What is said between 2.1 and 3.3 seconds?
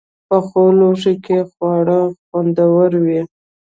خوندور وي